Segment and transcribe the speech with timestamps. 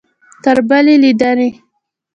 [0.43, 1.49] تر بلې لیدنې؟